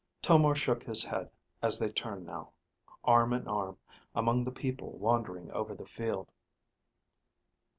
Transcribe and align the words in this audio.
Tomar 0.23 0.55
shook 0.55 0.81
his 0.83 1.03
head, 1.03 1.29
as 1.61 1.77
they 1.77 1.91
turned 1.91 2.25
now, 2.25 2.53
arm 3.03 3.33
in 3.33 3.47
arm, 3.47 3.77
among 4.15 4.43
the 4.43 4.51
people 4.51 4.93
wandering 4.97 5.51
over 5.51 5.75
the 5.75 5.85
field. 5.85 6.31